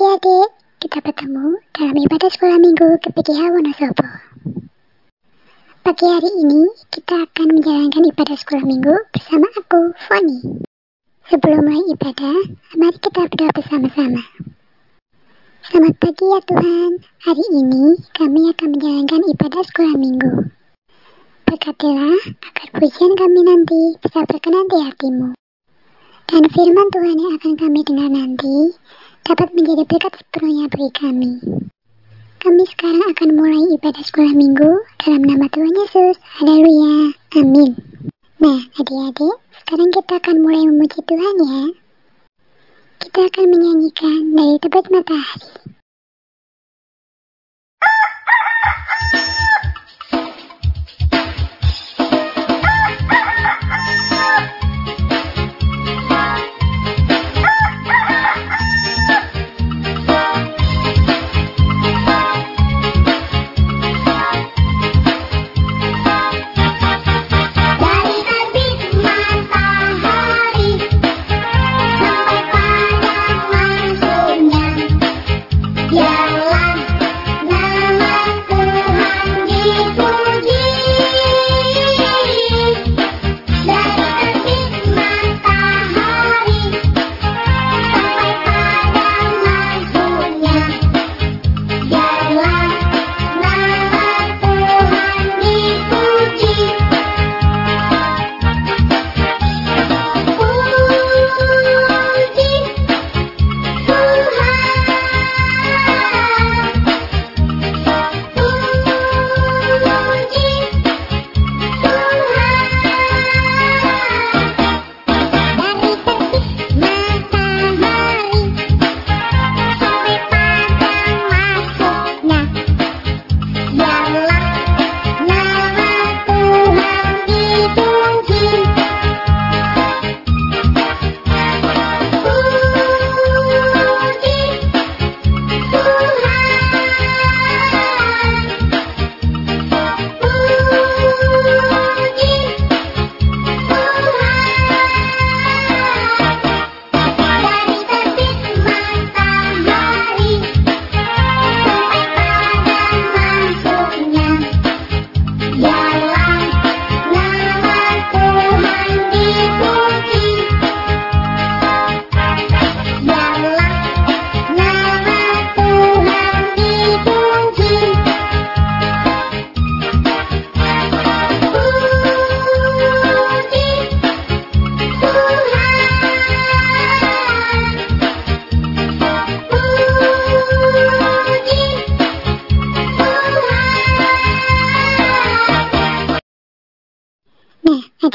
[0.00, 4.08] Adik-adik, kita bertemu dalam ibadah sekolah minggu KPDH Wonosobo.
[5.84, 10.56] Pagi hari ini, kita akan menjalankan ibadah sekolah minggu bersama aku, Foni.
[11.28, 12.32] Sebelum mulai ibadah,
[12.80, 14.24] mari kita berdoa bersama-sama.
[15.68, 16.90] Selamat pagi ya Tuhan,
[17.20, 17.84] hari ini
[18.16, 20.32] kami akan menjalankan ibadah sekolah minggu.
[21.44, 25.36] Berkatilah agar pujian kami nanti bisa berkenan di hatimu.
[26.24, 28.56] Dan firman Tuhan yang akan kami dengar nanti
[29.24, 31.32] dapat menjadi berkat sepenuhnya bagi kami.
[32.40, 34.70] Kami sekarang akan mulai ibadah sekolah minggu
[35.04, 36.16] dalam nama Tuhan Yesus.
[36.40, 37.12] Haleluya.
[37.36, 37.76] Amin.
[38.40, 41.60] Nah, adik-adik, sekarang kita akan mulai memuji Tuhan ya.
[43.04, 45.48] Kita akan menyanyikan dari tepat matahari.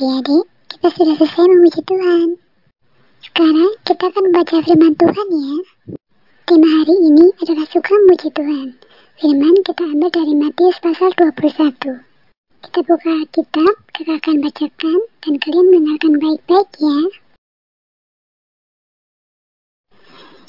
[0.06, 2.38] Adik-adik, kita sudah selesai memuji Tuhan.
[3.26, 5.58] Sekarang kita akan membaca firman Tuhan ya.
[6.46, 8.68] Tema hari ini adalah suka memuji Tuhan.
[9.18, 12.06] Firman kita ambil dari Matius pasal 21.
[12.62, 16.98] Kita buka kitab, kita akan bacakan, dan kalian mendengarkan baik-baik ya.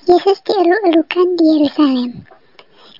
[0.04, 2.10] Yesus dieluk-elukan di Yerusalem.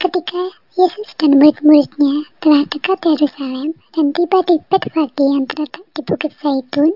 [0.01, 6.37] Ketika Yesus dan murid-muridnya telah dekat Yerusalem dan tiba di Betfage yang terletak di Bukit
[6.37, 6.93] Zaitun,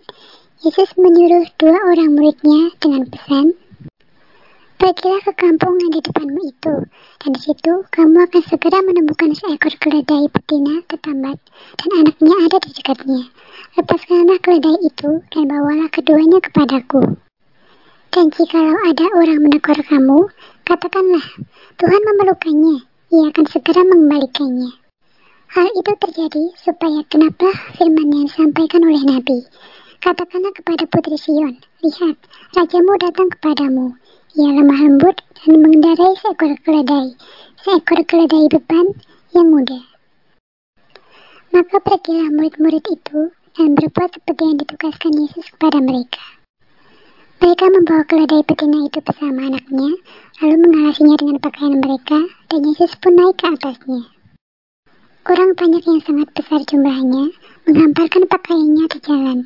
[0.61, 3.57] Yesus menyuruh dua orang muridnya dengan pesan,
[4.81, 6.77] Pergilah ke kampung yang di depanmu itu,
[7.25, 11.37] dan di situ kamu akan segera menemukan seekor keledai betina ketambat,
[11.77, 13.29] dan anaknya ada di dekatnya.
[13.77, 17.17] Lepaskanlah keledai itu, dan bawalah keduanya kepadaku.
[18.13, 20.33] Dan jikalau ada orang menegur kamu,
[20.65, 21.29] katakanlah,
[21.77, 24.71] Tuhan memerlukannya, ia akan segera mengembalikannya.
[25.51, 29.43] Hal itu terjadi supaya kenapa firman yang disampaikan oleh Nabi.
[29.99, 32.17] Katakanlah kepada putri Sion, lihat,
[32.55, 33.99] rajamu datang kepadamu.
[34.39, 37.19] Ia lemah lembut dan mengendarai seekor keledai,
[37.67, 38.95] seekor keledai beban
[39.35, 39.83] yang muda.
[41.51, 46.40] Maka pergilah murid-murid itu dan berbuat seperti yang ditugaskan Yesus kepada mereka.
[47.41, 49.97] Mereka membawa keledai betina itu bersama anaknya,
[50.45, 52.19] lalu mengalasinya dengan pakaian mereka,
[52.53, 54.05] dan Yesus pun naik ke atasnya.
[55.25, 57.33] Orang banyak yang sangat besar jumlahnya
[57.65, 59.39] menghamparkan pakaiannya di jalan.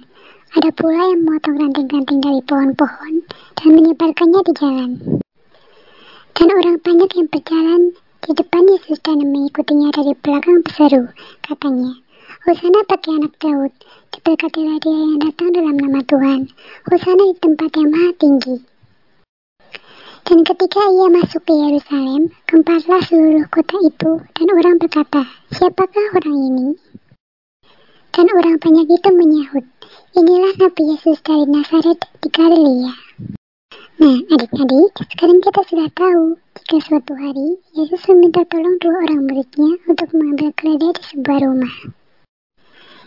[0.54, 3.14] Ada pula yang memotong ranting-ranting dari pohon-pohon
[3.58, 4.90] dan menyebarkannya di jalan.
[6.34, 7.82] Dan orang banyak yang berjalan
[8.26, 11.10] di depan Yesus dan mengikutinya dari belakang berseru,
[11.46, 11.94] katanya,
[12.44, 13.72] Hosana bagi anak Daud,
[14.12, 16.52] diberkatilah dia yang datang dalam nama Tuhan,
[16.84, 18.56] Hosana di tempat yang maha tinggi.
[20.28, 25.24] Dan ketika ia masuk ke Yerusalem, gempatlah seluruh kota itu, dan orang berkata,
[25.56, 26.68] Siapakah orang ini?
[28.12, 29.64] Dan orang banyak itu menyahut,
[30.12, 32.92] Inilah Nabi Yesus dari Nazaret di Galilea.
[34.04, 39.80] Nah, adik-adik, sekarang kita sudah tahu jika suatu hari Yesus meminta tolong dua orang muridnya
[39.88, 42.03] untuk mengambil keledai di sebuah rumah.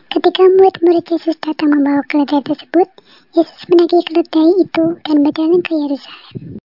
[0.08, 2.88] Ketika murid-murid Yesus datang membawa keledai tersebut,
[3.36, 6.64] Yesus menagih keledai itu dan berjalan ke Yerusalem.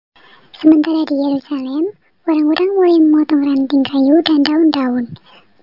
[0.55, 1.91] Sementara di Yerusalem,
[2.31, 5.05] orang-orang mulai memotong ranting kayu dan daun-daun.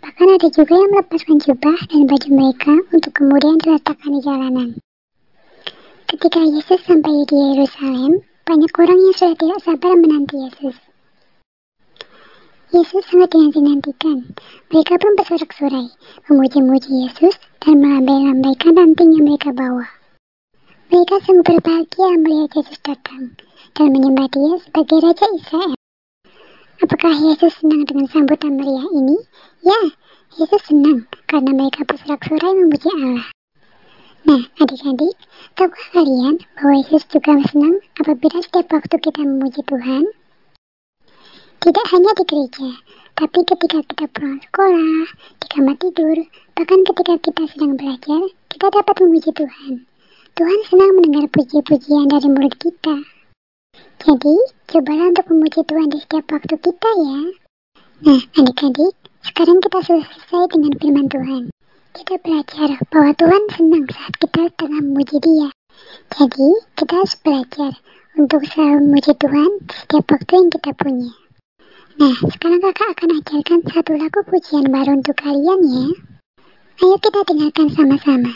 [0.04, 4.70] Bahkan ada juga yang melepaskan jubah dan baju mereka untuk kemudian diletakkan di jalanan.
[6.12, 10.89] Ketika Yesus sampai di Yerusalem, banyak orang yang sudah tidak sabar menanti Yesus.
[12.70, 14.30] Yesus sangat dinanti-nantikan.
[14.70, 15.90] Mereka pun bersorak-sorai,
[16.30, 17.34] memuji-muji Yesus
[17.66, 19.90] dan melambai-lambaikan ranting yang mereka bawa.
[20.94, 23.34] Mereka sungguh berbahagia melihat Yesus datang
[23.74, 25.74] dan menyembah dia sebagai Raja Israel.
[26.86, 29.18] Apakah Yesus senang dengan sambutan meriah ini?
[29.66, 29.82] Ya,
[30.38, 33.34] Yesus senang karena mereka bersorak-sorai memuji Allah.
[34.30, 35.18] Nah, adik-adik,
[35.58, 40.06] tahukah kalian bahwa Yesus juga senang apabila setiap waktu kita memuji Tuhan?
[41.60, 42.72] Tidak hanya di gereja,
[43.20, 45.12] tapi ketika kita pulang sekolah,
[45.44, 46.18] di kamar tidur,
[46.56, 49.84] bahkan ketika kita sedang belajar, kita dapat memuji Tuhan.
[50.40, 52.96] Tuhan senang mendengar puji-pujian dari mulut kita.
[54.00, 54.36] Jadi,
[54.72, 57.20] cobalah untuk memuji Tuhan di setiap waktu kita ya.
[58.08, 58.96] Nah, adik-adik,
[59.28, 61.44] sekarang kita sudah selesai dengan firman Tuhan.
[61.92, 65.52] Kita belajar bahwa Tuhan senang saat kita tengah memuji dia.
[66.16, 67.72] Jadi, kita harus belajar
[68.16, 71.12] untuk selalu memuji Tuhan setiap waktu yang kita punya.
[72.00, 75.88] Nah, sekarang kakak akan ajarkan satu lagu pujian baru untuk kalian ya.
[76.80, 78.32] Ayo kita dengarkan sama-sama.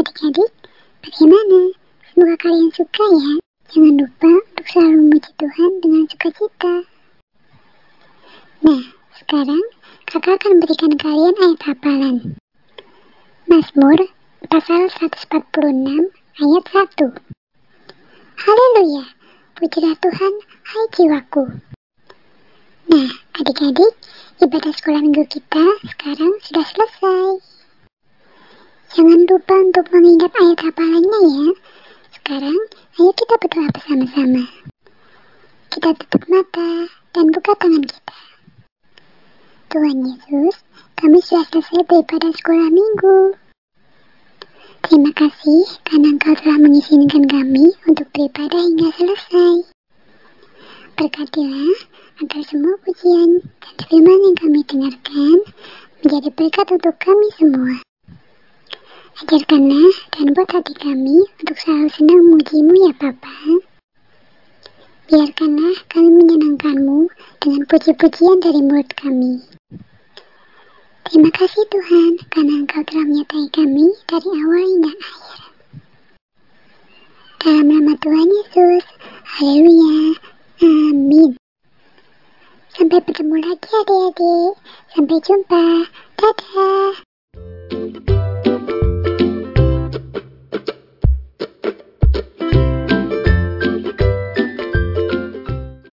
[0.00, 0.48] Adik-adik,
[1.04, 1.76] bagaimana?
[2.08, 3.34] Semoga kalian suka ya.
[3.68, 6.74] Jangan lupa untuk selalu memuji Tuhan dengan sukacita.
[8.64, 8.82] Nah,
[9.20, 9.60] sekarang
[10.08, 12.16] kakak akan berikan kalian ayat hafalan.
[13.44, 14.00] Mazmur
[14.48, 16.08] pasal 146
[16.40, 17.20] ayat 1.
[18.40, 19.04] Haleluya,
[19.60, 21.44] pujilah Tuhan, hai jiwaku.
[22.88, 23.92] Nah, adik-adik,
[24.40, 27.59] ibadah sekolah minggu kita sekarang sudah selesai.
[28.90, 31.48] Jangan lupa untuk mengingat ayat hafalannya ya.
[32.10, 32.58] Sekarang,
[32.98, 34.44] ayo kita berdoa bersama-sama.
[35.70, 38.18] Kita tutup mata dan buka tangan kita.
[39.70, 40.54] Tuhan Yesus,
[40.98, 43.18] kami sudah selesai beribadah sekolah minggu.
[44.82, 49.70] Terima kasih karena Engkau telah mengizinkan kami untuk beribadah hingga selesai.
[50.98, 51.78] Berkatilah
[52.26, 55.46] agar semua pujian dan firman yang kami dengarkan
[56.02, 57.78] menjadi berkat untuk kami semua.
[59.20, 63.36] Ajarkanlah dan buat hati kami untuk selalu senang memujimu ya Bapa.
[65.12, 67.12] Biarkanlah kami menyenangkanmu
[67.44, 69.44] dengan puji-pujian dari mulut kami.
[71.04, 75.40] Terima kasih Tuhan karena Engkau telah menyertai kami dari awal hingga akhir.
[77.44, 78.84] Dalam nama Tuhan Yesus,
[79.36, 80.16] haleluya,
[80.64, 81.30] amin.
[82.72, 84.52] Sampai bertemu lagi adik-adik.
[84.96, 85.64] Sampai jumpa.
[86.16, 86.79] Dadah.